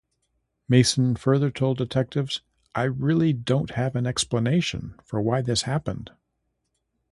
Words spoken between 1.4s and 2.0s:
told